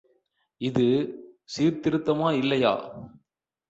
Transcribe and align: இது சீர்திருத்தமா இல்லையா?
இது 0.61 0.85
சீர்திருத்தமா 1.53 2.31
இல்லையா? 2.31 2.73